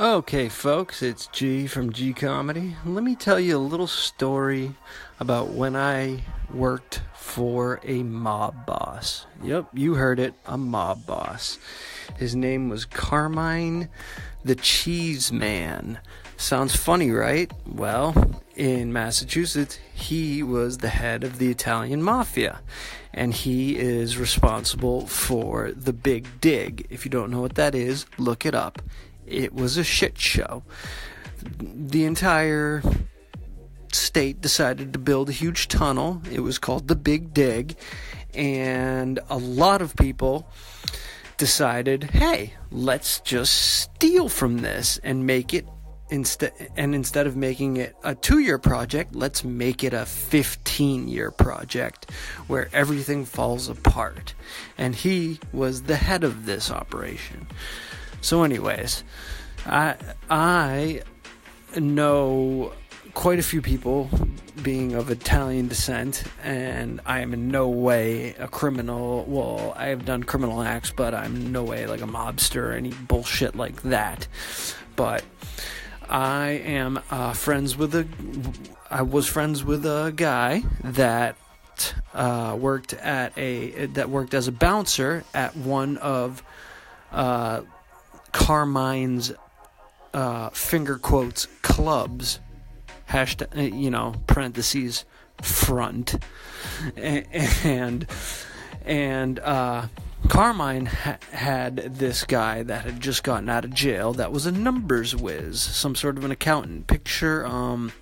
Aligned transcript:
Okay, 0.00 0.48
folks, 0.48 1.02
it's 1.02 1.28
G 1.28 1.68
from 1.68 1.92
G 1.92 2.12
Comedy. 2.12 2.74
Let 2.84 3.04
me 3.04 3.14
tell 3.14 3.38
you 3.38 3.56
a 3.56 3.58
little 3.58 3.86
story 3.86 4.74
about 5.20 5.50
when 5.50 5.76
I 5.76 6.24
worked 6.52 7.00
for 7.14 7.78
a 7.84 8.02
mob 8.02 8.66
boss. 8.66 9.26
Yep, 9.44 9.68
you 9.72 9.94
heard 9.94 10.18
it, 10.18 10.34
a 10.46 10.58
mob 10.58 11.06
boss. 11.06 11.60
His 12.16 12.34
name 12.34 12.68
was 12.68 12.84
Carmine 12.84 13.88
the 14.44 14.56
Cheese 14.56 15.30
Man. 15.30 16.00
Sounds 16.36 16.74
funny, 16.74 17.12
right? 17.12 17.52
Well, 17.64 18.42
in 18.56 18.92
Massachusetts, 18.92 19.78
he 19.94 20.42
was 20.42 20.78
the 20.78 20.88
head 20.88 21.22
of 21.22 21.38
the 21.38 21.52
Italian 21.52 22.02
mafia, 22.02 22.62
and 23.12 23.32
he 23.32 23.78
is 23.78 24.18
responsible 24.18 25.06
for 25.06 25.70
the 25.70 25.92
Big 25.92 26.40
Dig. 26.40 26.84
If 26.90 27.04
you 27.04 27.12
don't 27.12 27.30
know 27.30 27.40
what 27.40 27.54
that 27.54 27.76
is, 27.76 28.06
look 28.18 28.44
it 28.44 28.56
up 28.56 28.82
it 29.26 29.54
was 29.54 29.76
a 29.76 29.84
shit 29.84 30.18
show. 30.18 30.62
The 31.60 32.04
entire 32.04 32.82
state 33.92 34.40
decided 34.40 34.92
to 34.92 34.98
build 34.98 35.28
a 35.28 35.32
huge 35.32 35.68
tunnel. 35.68 36.22
It 36.30 36.40
was 36.40 36.58
called 36.58 36.88
the 36.88 36.96
Big 36.96 37.32
Dig. 37.32 37.76
And 38.34 39.20
a 39.30 39.36
lot 39.38 39.82
of 39.82 39.94
people 39.96 40.48
decided, 41.36 42.04
hey, 42.04 42.54
let's 42.70 43.20
just 43.20 43.54
steal 43.54 44.28
from 44.28 44.58
this 44.58 44.98
and 45.02 45.26
make 45.26 45.54
it 45.54 45.66
instead 46.10 46.52
and 46.76 46.94
instead 46.94 47.26
of 47.26 47.36
making 47.36 47.76
it 47.78 47.96
a 48.04 48.14
2-year 48.14 48.58
project, 48.58 49.14
let's 49.14 49.42
make 49.42 49.82
it 49.82 49.94
a 49.94 50.02
15-year 50.02 51.30
project 51.30 52.10
where 52.46 52.68
everything 52.72 53.24
falls 53.24 53.68
apart. 53.68 54.34
And 54.76 54.94
he 54.94 55.40
was 55.52 55.82
the 55.82 55.96
head 55.96 56.24
of 56.24 56.46
this 56.46 56.70
operation. 56.70 57.46
So, 58.24 58.42
anyways, 58.42 59.04
I 59.66 59.96
I 60.30 61.02
know 61.76 62.72
quite 63.12 63.38
a 63.38 63.42
few 63.42 63.60
people 63.60 64.08
being 64.62 64.94
of 64.94 65.10
Italian 65.10 65.68
descent, 65.68 66.24
and 66.42 67.02
I 67.04 67.20
am 67.20 67.34
in 67.34 67.48
no 67.48 67.68
way 67.68 68.34
a 68.38 68.48
criminal. 68.48 69.26
Well, 69.28 69.74
I 69.76 69.88
have 69.88 70.06
done 70.06 70.22
criminal 70.22 70.62
acts, 70.62 70.90
but 70.90 71.12
I'm 71.12 71.52
no 71.52 71.64
way 71.64 71.86
like 71.86 72.00
a 72.00 72.06
mobster 72.06 72.68
or 72.68 72.72
any 72.72 72.92
bullshit 72.92 73.56
like 73.56 73.82
that. 73.82 74.26
But 74.96 75.22
I 76.08 76.62
am 76.64 77.00
uh, 77.10 77.34
friends 77.34 77.76
with 77.76 77.94
a. 77.94 78.08
I 78.90 79.02
was 79.02 79.26
friends 79.26 79.62
with 79.62 79.84
a 79.84 80.14
guy 80.16 80.62
that 80.82 81.36
uh, 82.14 82.56
worked 82.58 82.94
at 82.94 83.36
a 83.36 83.84
that 83.88 84.08
worked 84.08 84.32
as 84.32 84.48
a 84.48 84.52
bouncer 84.52 85.24
at 85.34 85.54
one 85.58 85.98
of 85.98 86.42
uh, 87.12 87.60
Carmine's 88.34 89.32
uh, 90.12 90.50
finger 90.50 90.98
quotes 90.98 91.46
clubs, 91.62 92.40
hashtag, 93.08 93.80
you 93.80 93.90
know, 93.90 94.16
parentheses, 94.26 95.04
front. 95.40 96.16
And, 96.96 98.06
and, 98.84 99.38
uh, 99.38 99.86
Carmine 100.28 100.86
ha- 100.86 101.18
had 101.30 101.76
this 101.76 102.24
guy 102.24 102.62
that 102.62 102.84
had 102.84 103.00
just 103.00 103.22
gotten 103.22 103.48
out 103.50 103.64
of 103.64 103.74
jail 103.74 104.14
that 104.14 104.32
was 104.32 104.46
a 104.46 104.52
numbers 104.52 105.14
whiz, 105.14 105.60
some 105.60 105.94
sort 105.94 106.16
of 106.16 106.24
an 106.24 106.30
accountant. 106.30 106.86
Picture, 106.86 107.46
um, 107.46 107.92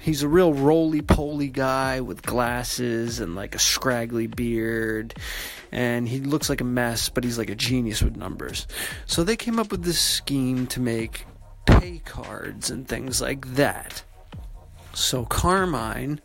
he's 0.00 0.22
a 0.22 0.28
real 0.28 0.54
roly 0.54 1.02
poly 1.02 1.48
guy 1.48 2.00
with 2.00 2.22
glasses 2.22 3.18
and 3.18 3.34
like 3.34 3.56
a 3.56 3.58
scraggly 3.58 4.28
beard 4.28 5.14
and 5.72 6.08
he 6.08 6.20
looks 6.20 6.48
like 6.48 6.60
a 6.60 6.64
mess 6.64 7.08
but 7.08 7.24
he's 7.24 7.38
like 7.38 7.50
a 7.50 7.54
genius 7.54 8.02
with 8.02 8.16
numbers. 8.16 8.66
So 9.06 9.24
they 9.24 9.36
came 9.36 9.58
up 9.58 9.70
with 9.70 9.82
this 9.82 10.00
scheme 10.00 10.66
to 10.68 10.80
make 10.80 11.26
pay 11.66 12.00
cards 12.04 12.70
and 12.70 12.86
things 12.86 13.20
like 13.20 13.54
that. 13.54 14.02
So 14.94 15.24
carmine 15.24 16.20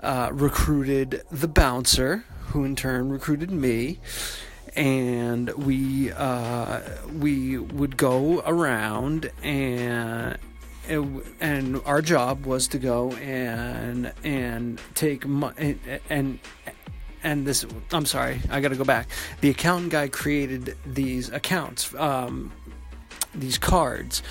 uh, 0.00 0.30
recruited 0.32 1.22
the 1.30 1.48
bouncer 1.48 2.24
who 2.48 2.64
in 2.64 2.76
turn 2.76 3.10
recruited 3.10 3.50
me 3.50 3.98
and 4.76 5.50
we 5.50 6.12
uh, 6.12 6.80
we 7.18 7.58
would 7.58 7.96
go 7.96 8.40
around 8.46 9.30
and 9.42 10.38
and 11.40 11.80
our 11.84 12.02
job 12.02 12.46
was 12.46 12.68
to 12.68 12.78
go 12.78 13.12
and 13.12 14.12
and 14.24 14.80
take 14.94 15.26
money 15.26 15.78
and 15.86 16.00
and 16.08 16.38
this 17.46 17.66
I'm 17.92 18.06
sorry 18.06 18.40
I 18.50 18.60
got 18.60 18.68
to 18.68 18.76
go 18.76 18.84
back. 18.84 19.08
The 19.40 19.50
accountant 19.50 19.92
guy 19.92 20.08
created 20.08 20.76
these 20.86 21.30
accounts 21.30 21.94
um, 21.94 22.52
these 23.34 23.58
cards 23.58 24.22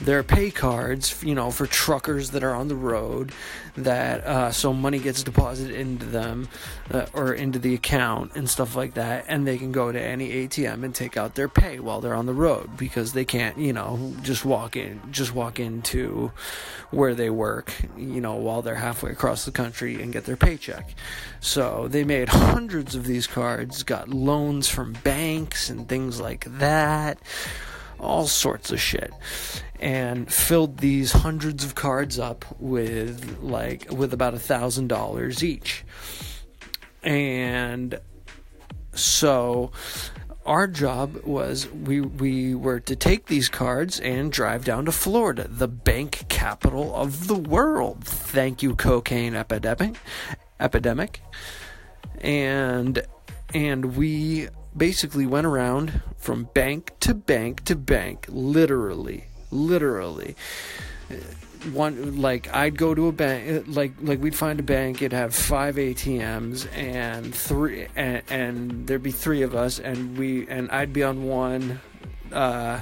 they're 0.00 0.22
pay 0.22 0.50
cards, 0.50 1.22
you 1.22 1.34
know, 1.34 1.50
for 1.50 1.66
truckers 1.66 2.30
that 2.30 2.42
are 2.42 2.54
on 2.54 2.68
the 2.68 2.74
road. 2.74 3.32
That 3.76 4.24
uh, 4.26 4.50
so 4.50 4.72
money 4.72 4.98
gets 4.98 5.22
deposited 5.22 5.74
into 5.74 6.04
them 6.04 6.48
uh, 6.90 7.06
or 7.12 7.32
into 7.32 7.58
the 7.58 7.74
account 7.74 8.32
and 8.34 8.50
stuff 8.50 8.74
like 8.74 8.94
that, 8.94 9.26
and 9.28 9.46
they 9.46 9.58
can 9.58 9.72
go 9.72 9.92
to 9.92 10.00
any 10.00 10.48
ATM 10.48 10.82
and 10.82 10.94
take 10.94 11.16
out 11.16 11.34
their 11.34 11.48
pay 11.48 11.78
while 11.78 12.00
they're 12.00 12.14
on 12.14 12.26
the 12.26 12.34
road 12.34 12.76
because 12.76 13.12
they 13.12 13.24
can't, 13.24 13.56
you 13.58 13.72
know, 13.72 14.14
just 14.22 14.44
walk 14.44 14.74
in, 14.76 15.00
just 15.12 15.34
walk 15.34 15.60
into 15.60 16.32
where 16.90 17.14
they 17.14 17.30
work, 17.30 17.72
you 17.96 18.20
know, 18.20 18.34
while 18.34 18.60
they're 18.60 18.74
halfway 18.74 19.12
across 19.12 19.44
the 19.44 19.52
country 19.52 20.02
and 20.02 20.12
get 20.12 20.24
their 20.24 20.36
paycheck. 20.36 20.92
So 21.40 21.86
they 21.88 22.04
made 22.04 22.28
hundreds 22.30 22.94
of 22.96 23.06
these 23.06 23.26
cards, 23.26 23.82
got 23.84 24.08
loans 24.08 24.68
from 24.68 24.94
banks 25.04 25.70
and 25.70 25.88
things 25.88 26.20
like 26.20 26.44
that 26.58 27.18
all 28.00 28.26
sorts 28.26 28.70
of 28.70 28.80
shit 28.80 29.12
and 29.78 30.32
filled 30.32 30.78
these 30.78 31.12
hundreds 31.12 31.64
of 31.64 31.74
cards 31.74 32.18
up 32.18 32.44
with 32.58 33.38
like 33.40 33.90
with 33.90 34.12
about 34.12 34.34
a 34.34 34.38
thousand 34.38 34.88
dollars 34.88 35.42
each 35.42 35.84
and 37.02 37.98
so 38.94 39.70
our 40.46 40.66
job 40.66 41.22
was 41.24 41.68
we 41.68 42.00
we 42.00 42.54
were 42.54 42.80
to 42.80 42.96
take 42.96 43.26
these 43.26 43.48
cards 43.48 44.00
and 44.00 44.32
drive 44.32 44.64
down 44.64 44.86
to 44.86 44.92
Florida, 44.92 45.46
the 45.48 45.68
bank 45.68 46.24
capital 46.28 46.94
of 46.94 47.26
the 47.26 47.34
world. 47.34 48.04
Thank 48.04 48.62
you, 48.62 48.74
cocaine 48.74 49.34
epidemic, 49.34 49.96
epidemic, 50.58 51.20
and 52.20 53.02
and 53.54 53.96
we 53.96 54.48
basically 54.76 55.26
went 55.26 55.46
around 55.46 56.02
from 56.16 56.44
bank 56.54 56.92
to 57.00 57.14
bank 57.14 57.64
to 57.64 57.76
bank, 57.76 58.26
literally, 58.28 59.24
literally. 59.50 60.36
One 61.72 62.20
like 62.22 62.52
I'd 62.54 62.78
go 62.78 62.94
to 62.94 63.08
a 63.08 63.12
bank, 63.12 63.64
like 63.66 63.92
like 64.00 64.20
we'd 64.20 64.34
find 64.34 64.58
a 64.60 64.62
bank, 64.62 65.02
it'd 65.02 65.12
have 65.12 65.34
five 65.34 65.76
ATMs 65.76 66.66
and 66.74 67.34
three, 67.34 67.86
and, 67.94 68.22
and 68.30 68.86
there'd 68.86 69.02
be 69.02 69.10
three 69.10 69.42
of 69.42 69.54
us, 69.54 69.78
and 69.78 70.16
we 70.16 70.48
and 70.48 70.70
I'd 70.70 70.92
be 70.92 71.02
on 71.02 71.24
one. 71.24 71.80
Uh, 72.32 72.80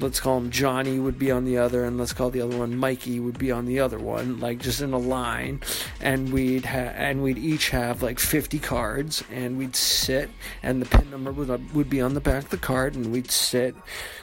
let's 0.00 0.20
call 0.20 0.38
him 0.38 0.50
Johnny 0.50 0.98
would 0.98 1.18
be 1.18 1.30
on 1.30 1.44
the 1.44 1.58
other, 1.58 1.84
and 1.84 1.98
let's 1.98 2.12
call 2.12 2.30
the 2.30 2.40
other 2.40 2.58
one 2.58 2.76
Mikey 2.76 3.20
would 3.20 3.38
be 3.38 3.50
on 3.50 3.66
the 3.66 3.80
other 3.80 3.98
one, 3.98 4.40
like 4.40 4.58
just 4.58 4.80
in 4.80 4.92
a 4.92 4.98
line, 4.98 5.60
and 6.00 6.32
we'd 6.32 6.64
ha- 6.64 6.92
and 6.94 7.22
we'd 7.22 7.38
each 7.38 7.70
have 7.70 8.02
like 8.02 8.18
50 8.18 8.58
cards, 8.58 9.22
and 9.30 9.58
we'd 9.58 9.76
sit, 9.76 10.30
and 10.62 10.82
the 10.82 10.86
pin 10.86 11.10
number 11.10 11.32
would 11.32 11.74
would 11.74 11.90
be 11.90 12.00
on 12.00 12.14
the 12.14 12.20
back 12.20 12.44
of 12.44 12.50
the 12.50 12.56
card, 12.56 12.94
and 12.94 13.12
we'd 13.12 13.30
sit, 13.30 13.74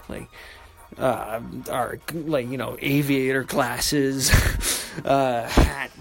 like 0.09 0.29
uh, 0.97 1.41
our 1.69 1.99
like 2.13 2.49
you 2.49 2.57
know 2.57 2.77
aviator 2.81 3.43
glasses, 3.43 4.31
uh, 5.05 5.47
hat 5.47 5.91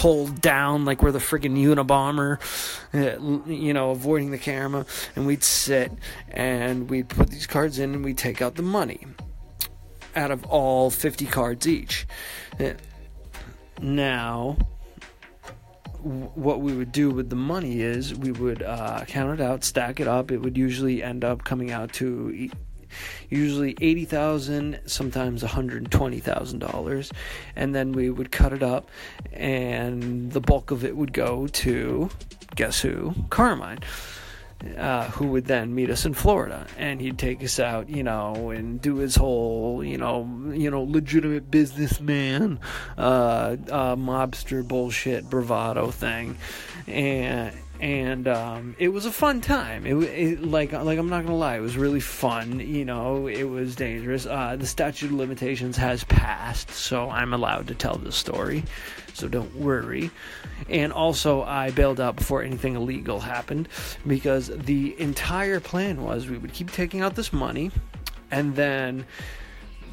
pulled 0.00 0.40
down 0.40 0.86
like 0.86 1.02
we're 1.02 1.12
the 1.12 1.18
freaking 1.18 1.58
Unabomber, 1.58 2.40
uh, 2.94 3.50
you 3.50 3.74
know, 3.74 3.90
avoiding 3.90 4.30
the 4.30 4.38
camera. 4.38 4.86
And 5.14 5.26
we'd 5.26 5.44
sit 5.44 5.92
and 6.30 6.88
we'd 6.88 7.10
put 7.10 7.28
these 7.28 7.46
cards 7.46 7.78
in 7.78 7.92
and 7.92 8.02
we'd 8.02 8.16
take 8.16 8.40
out 8.40 8.54
the 8.54 8.62
money 8.62 9.06
out 10.16 10.30
of 10.30 10.46
all 10.46 10.88
50 10.88 11.26
cards 11.26 11.68
each. 11.68 12.06
Uh, 12.58 12.72
now, 13.82 14.56
what 16.00 16.62
we 16.62 16.74
would 16.74 16.92
do 16.92 17.10
with 17.10 17.28
the 17.28 17.36
money 17.36 17.82
is 17.82 18.14
we 18.14 18.32
would 18.32 18.62
uh, 18.62 19.04
count 19.06 19.38
it 19.38 19.44
out, 19.44 19.64
stack 19.64 20.00
it 20.00 20.08
up. 20.08 20.30
It 20.30 20.38
would 20.38 20.56
usually 20.56 21.02
end 21.02 21.24
up 21.24 21.44
coming 21.44 21.72
out 21.72 21.92
to 21.94 22.48
usually 23.28 23.76
eighty 23.80 24.04
thousand, 24.04 24.80
sometimes 24.86 25.42
one 25.42 25.52
hundred 25.52 25.90
twenty 25.90 26.20
thousand 26.20 26.60
dollars, 26.60 27.12
and 27.56 27.74
then 27.74 27.92
we 27.92 28.10
would 28.10 28.30
cut 28.30 28.52
it 28.52 28.62
up, 28.62 28.88
and 29.32 30.32
the 30.32 30.40
bulk 30.40 30.70
of 30.70 30.84
it 30.84 30.96
would 30.96 31.12
go 31.12 31.46
to 31.46 32.10
guess 32.54 32.80
who, 32.80 33.14
Carmine. 33.30 33.80
Uh, 34.76 35.04
who 35.12 35.28
would 35.28 35.46
then 35.46 35.74
meet 35.74 35.88
us 35.88 36.04
in 36.04 36.12
Florida, 36.12 36.66
and 36.76 37.00
he'd 37.00 37.16
take 37.16 37.42
us 37.42 37.58
out, 37.58 37.88
you 37.88 38.02
know, 38.02 38.50
and 38.50 38.82
do 38.82 38.96
his 38.96 39.16
whole, 39.16 39.82
you 39.82 39.96
know, 39.96 40.28
you 40.52 40.70
know, 40.70 40.82
legitimate 40.82 41.50
businessman, 41.50 42.60
uh, 42.98 43.56
uh, 43.70 43.96
mobster 43.96 44.62
bullshit 44.62 45.30
bravado 45.30 45.90
thing, 45.90 46.36
and 46.86 47.54
and 47.80 48.28
um, 48.28 48.76
it 48.78 48.88
was 48.88 49.06
a 49.06 49.12
fun 49.12 49.40
time. 49.40 49.86
It, 49.86 49.94
it, 49.94 50.42
like 50.42 50.72
like 50.72 50.98
I'm 50.98 51.08
not 51.08 51.24
gonna 51.24 51.36
lie, 51.36 51.56
it 51.56 51.60
was 51.60 51.76
really 51.76 52.00
fun. 52.00 52.60
You 52.60 52.84
know, 52.84 53.26
it 53.26 53.44
was 53.44 53.74
dangerous. 53.74 54.26
Uh, 54.26 54.56
the 54.56 54.66
statute 54.66 55.06
of 55.06 55.12
limitations 55.12 55.76
has 55.78 56.04
passed, 56.04 56.70
so 56.70 57.08
I'm 57.08 57.32
allowed 57.32 57.68
to 57.68 57.74
tell 57.74 57.96
the 57.96 58.12
story. 58.12 58.64
So 59.14 59.28
don't 59.28 59.54
worry. 59.56 60.10
And 60.68 60.92
also, 60.92 61.42
I 61.42 61.70
bailed 61.70 62.00
out 62.00 62.16
before 62.16 62.42
anything 62.42 62.76
illegal 62.76 63.20
happened 63.20 63.68
because 64.06 64.48
the 64.48 64.98
entire 65.00 65.58
plan 65.58 66.02
was 66.02 66.28
we 66.28 66.38
would 66.38 66.52
keep 66.52 66.70
taking 66.70 67.00
out 67.00 67.14
this 67.14 67.32
money, 67.32 67.70
and 68.30 68.56
then 68.56 69.06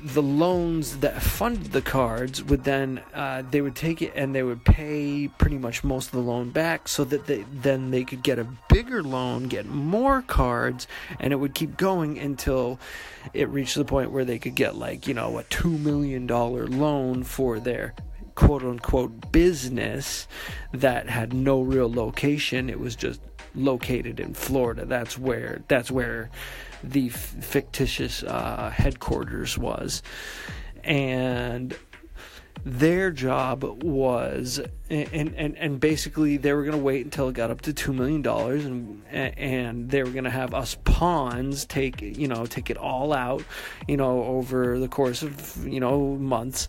the 0.03 0.21
loans 0.21 0.97
that 0.97 1.21
funded 1.21 1.71
the 1.71 1.81
cards 1.81 2.43
would 2.43 2.63
then 2.63 3.01
uh, 3.13 3.43
they 3.49 3.61
would 3.61 3.75
take 3.75 4.01
it 4.01 4.13
and 4.15 4.33
they 4.33 4.43
would 4.43 4.63
pay 4.63 5.27
pretty 5.37 5.57
much 5.57 5.83
most 5.83 6.07
of 6.07 6.11
the 6.11 6.19
loan 6.19 6.49
back 6.51 6.87
so 6.87 7.03
that 7.03 7.25
they, 7.25 7.45
then 7.51 7.91
they 7.91 8.03
could 8.03 8.23
get 8.23 8.39
a 8.39 8.47
bigger 8.69 9.03
loan 9.03 9.43
get 9.43 9.65
more 9.65 10.21
cards 10.21 10.87
and 11.19 11.33
it 11.33 11.37
would 11.37 11.53
keep 11.53 11.77
going 11.77 12.17
until 12.19 12.79
it 13.33 13.49
reached 13.49 13.75
the 13.75 13.85
point 13.85 14.11
where 14.11 14.25
they 14.25 14.39
could 14.39 14.55
get 14.55 14.75
like 14.75 15.07
you 15.07 15.13
know 15.13 15.37
a 15.37 15.43
two 15.43 15.77
million 15.77 16.27
dollar 16.27 16.67
loan 16.67 17.23
for 17.23 17.59
their 17.59 17.93
quote 18.37 18.63
unquote 18.63 19.31
business 19.31 20.27
that 20.71 21.09
had 21.09 21.33
no 21.33 21.59
real 21.59 21.91
location. 21.91 22.69
It 22.69 22.79
was 22.79 22.95
just 22.95 23.19
located 23.55 24.19
in 24.19 24.35
Florida. 24.35 24.85
That's 24.85 25.17
where 25.17 25.63
that's 25.67 25.89
where 25.89 26.29
the 26.83 27.09
fictitious 27.09 28.23
uh, 28.23 28.71
headquarters 28.75 29.57
was. 29.57 30.01
And 30.83 31.75
their 32.65 33.11
job 33.11 33.63
was 33.83 34.59
and 34.89 35.33
and 35.35 35.57
and 35.57 35.79
basically 35.79 36.35
they 36.35 36.51
were 36.51 36.63
going 36.63 36.77
to 36.77 36.83
wait 36.83 37.05
until 37.05 37.29
it 37.29 37.33
got 37.33 37.49
up 37.49 37.61
to 37.61 37.71
2 37.71 37.93
million 37.93 38.21
dollars 38.21 38.65
and 38.65 39.01
and 39.09 39.89
they 39.89 40.03
were 40.03 40.09
going 40.09 40.25
to 40.25 40.29
have 40.29 40.53
us 40.53 40.75
pawns 40.83 41.65
take 41.65 42.01
you 42.01 42.27
know 42.27 42.45
take 42.45 42.69
it 42.69 42.75
all 42.77 43.13
out 43.13 43.43
you 43.87 43.95
know 43.95 44.23
over 44.23 44.79
the 44.79 44.87
course 44.87 45.23
of 45.23 45.65
you 45.65 45.79
know 45.79 46.17
months 46.17 46.67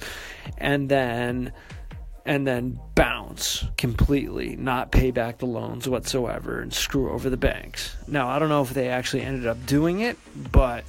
and 0.59 0.89
then 0.89 1.53
and 2.29 2.47
then 2.47 2.79
bounce 2.95 3.65
completely, 3.79 4.55
not 4.55 4.93
pay 4.93 5.11
back 5.11 5.39
the 5.39 5.47
loans 5.47 5.89
whatsoever, 5.89 6.61
and 6.61 6.75
screw 6.75 7.11
over 7.11 7.31
the 7.31 7.39
banks. 7.39 7.97
Now, 8.07 8.29
I 8.29 8.39
don't 8.39 8.51
know 8.51 8.61
if 8.61 8.75
they 8.75 8.91
actually 8.91 9.23
ended 9.23 9.47
up 9.47 9.65
doing 9.65 10.01
it, 10.01 10.19
but 10.53 10.85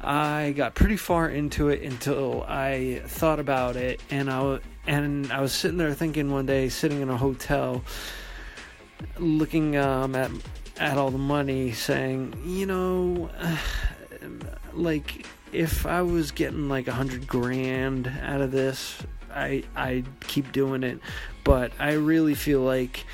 I 0.00 0.52
got 0.56 0.74
pretty 0.74 0.96
far 0.96 1.30
into 1.30 1.68
it 1.68 1.82
until 1.82 2.42
I 2.48 3.00
thought 3.04 3.38
about 3.38 3.76
it, 3.76 4.00
and 4.10 4.28
I 4.28 4.58
and 4.84 5.32
I 5.32 5.40
was 5.40 5.52
sitting 5.52 5.78
there 5.78 5.94
thinking 5.94 6.32
one 6.32 6.46
day, 6.46 6.68
sitting 6.68 7.00
in 7.00 7.10
a 7.10 7.16
hotel, 7.16 7.84
looking 9.18 9.76
um, 9.76 10.16
at 10.16 10.32
at 10.78 10.98
all 10.98 11.12
the 11.12 11.18
money, 11.18 11.70
saying, 11.70 12.34
you 12.44 12.66
know, 12.66 13.30
like 14.72 15.28
if 15.52 15.86
I 15.86 16.02
was 16.02 16.32
getting 16.32 16.68
like 16.68 16.88
a 16.88 16.92
hundred 16.92 17.28
grand 17.28 18.12
out 18.24 18.40
of 18.40 18.50
this, 18.50 19.00
I 19.34 19.64
I 19.76 20.04
keep 20.20 20.52
doing 20.52 20.82
it, 20.82 21.00
but 21.44 21.72
I 21.78 21.92
really 21.92 22.34
feel 22.34 22.60
like 22.60 23.04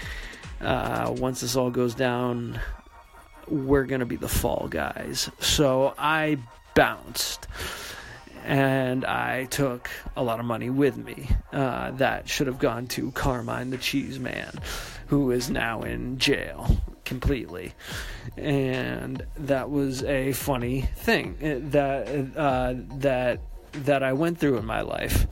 uh, 0.60 1.14
once 1.16 1.40
this 1.40 1.56
all 1.56 1.70
goes 1.70 1.94
down, 1.94 2.60
we're 3.48 3.84
gonna 3.84 4.06
be 4.06 4.16
the 4.16 4.28
fall 4.28 4.68
guys. 4.68 5.30
So 5.40 5.94
I 5.98 6.38
bounced. 6.74 7.46
And 8.44 9.04
I 9.04 9.44
took 9.44 9.90
a 10.16 10.22
lot 10.22 10.40
of 10.40 10.46
money 10.46 10.70
with 10.70 10.96
me. 10.96 11.28
Uh, 11.52 11.90
that 11.92 12.30
should 12.30 12.46
have 12.46 12.58
gone 12.58 12.86
to 12.86 13.10
Carmine 13.10 13.68
the 13.68 13.76
Cheese 13.76 14.18
Man, 14.18 14.50
who 15.08 15.32
is 15.32 15.50
now 15.50 15.82
in 15.82 16.16
jail 16.18 16.78
completely. 17.04 17.74
And 18.36 19.26
that 19.36 19.70
was 19.70 20.02
a 20.04 20.32
funny 20.32 20.82
thing 20.82 21.36
uh, 21.42 21.70
that 21.70 22.36
uh, 22.36 22.74
that 23.00 23.40
that 23.72 24.02
I 24.02 24.12
went 24.12 24.38
through 24.38 24.58
in 24.58 24.64
my 24.64 24.82
life 24.82 25.26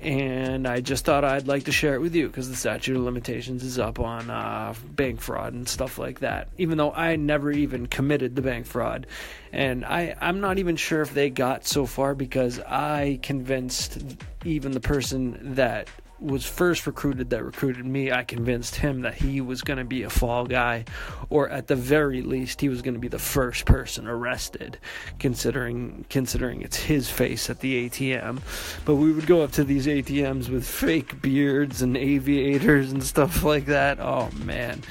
and 0.00 0.66
I 0.68 0.80
just 0.80 1.04
thought 1.04 1.24
I'd 1.24 1.48
like 1.48 1.64
to 1.64 1.72
share 1.72 1.94
it 1.94 2.00
with 2.00 2.14
you 2.14 2.28
because 2.28 2.48
the 2.48 2.56
statute 2.56 2.96
of 2.96 3.02
limitations 3.02 3.64
is 3.64 3.78
up 3.78 3.98
on 3.98 4.30
uh, 4.30 4.74
bank 4.90 5.20
fraud 5.20 5.54
and 5.54 5.68
stuff 5.68 5.98
like 5.98 6.20
that. 6.20 6.48
Even 6.56 6.78
though 6.78 6.92
I 6.92 7.16
never 7.16 7.50
even 7.50 7.86
committed 7.86 8.36
the 8.36 8.42
bank 8.42 8.66
fraud, 8.66 9.06
and 9.52 9.84
I 9.84 10.14
I'm 10.20 10.40
not 10.40 10.58
even 10.58 10.76
sure 10.76 11.02
if 11.02 11.14
they 11.14 11.30
got 11.30 11.66
so 11.66 11.86
far 11.86 12.14
because 12.14 12.60
I 12.60 13.18
convinced 13.22 13.98
even 14.44 14.72
the 14.72 14.80
person 14.80 15.54
that 15.54 15.88
was 16.20 16.44
first 16.44 16.86
recruited 16.86 17.30
that 17.30 17.44
recruited 17.44 17.86
me, 17.86 18.10
I 18.10 18.24
convinced 18.24 18.76
him 18.76 19.02
that 19.02 19.14
he 19.14 19.40
was 19.40 19.62
going 19.62 19.78
to 19.78 19.84
be 19.84 20.02
a 20.02 20.10
fall 20.10 20.46
guy, 20.46 20.84
or 21.30 21.48
at 21.48 21.68
the 21.68 21.76
very 21.76 22.22
least, 22.22 22.60
he 22.60 22.68
was 22.68 22.82
going 22.82 22.94
to 22.94 23.00
be 23.00 23.08
the 23.08 23.18
first 23.18 23.64
person 23.66 24.08
arrested, 24.08 24.78
considering 25.18 26.04
considering 26.08 26.62
it's 26.62 26.76
his 26.76 27.08
face 27.08 27.48
at 27.50 27.60
the 27.60 27.88
ATM. 27.88 28.40
But 28.84 28.96
we 28.96 29.12
would 29.12 29.26
go 29.26 29.42
up 29.42 29.52
to 29.52 29.64
these 29.64 29.86
ATMs 29.86 30.48
with 30.48 30.66
fake 30.66 31.22
beards 31.22 31.82
and 31.82 31.96
aviators 31.96 32.90
and 32.92 33.02
stuff 33.02 33.44
like 33.44 33.66
that. 33.66 34.00
Oh 34.00 34.30
man, 34.44 34.82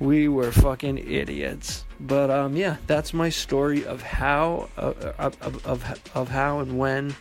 we 0.00 0.28
were 0.28 0.50
fucking 0.50 0.98
idiots. 0.98 1.84
But 2.00 2.30
um, 2.30 2.56
yeah, 2.56 2.76
that's 2.86 3.14
my 3.14 3.28
story 3.28 3.86
of 3.86 4.02
how 4.02 4.68
uh, 4.76 4.92
of, 5.18 5.40
of, 5.42 5.66
of 5.66 6.10
of 6.14 6.28
how 6.28 6.60
and 6.60 6.78
when 6.78 7.14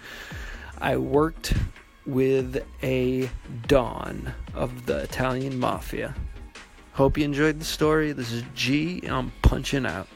I 0.81 0.97
worked 0.97 1.53
with 2.05 2.65
a 2.81 3.29
Don 3.67 4.33
of 4.53 4.85
the 4.85 4.97
Italian 5.00 5.59
Mafia. 5.59 6.15
Hope 6.94 7.17
you 7.17 7.25
enjoyed 7.25 7.59
the 7.59 7.65
story. 7.65 8.11
This 8.11 8.31
is 8.31 8.44
G, 8.53 9.00
and 9.03 9.11
I'm 9.13 9.31
punching 9.41 9.85
out. 9.85 10.07